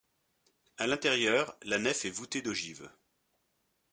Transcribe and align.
À 0.79 0.87
l'intérieur, 0.87 1.55
la 1.61 1.77
nef 1.77 2.05
est 2.05 2.09
voûtée 2.09 2.41
d'ogives. 2.41 2.89